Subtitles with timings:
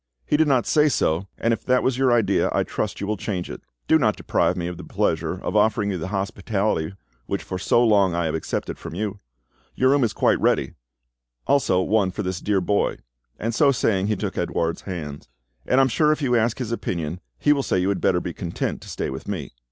[0.25, 3.17] "He did not say so, and if that was your idea I trust you will
[3.17, 3.61] change it.
[3.87, 6.95] Do not deprive me of the pleasure of offering you the hospitality
[7.27, 9.19] which for so long I have accepted from you.
[9.75, 10.73] Your room is quite ready,
[11.45, 12.97] also one for this dear boy,"
[13.37, 15.27] and so saying he took Edouard's hand;
[15.67, 18.19] "and I am sure if you ask his opinion, he will say you had better
[18.19, 19.51] be content to stay with me."